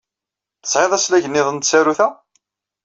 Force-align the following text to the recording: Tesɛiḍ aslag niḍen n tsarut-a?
Tesɛiḍ 0.61 0.91
aslag 0.97 1.23
niḍen 1.27 1.57
n 1.59 1.59
tsarut-a? 1.63 2.07